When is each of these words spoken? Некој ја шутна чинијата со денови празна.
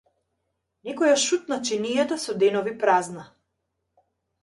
Некој 0.89 1.11
ја 1.11 1.19
шутна 1.25 1.59
чинијата 1.69 2.19
со 2.25 2.39
денови 2.47 2.77
празна. 2.85 3.31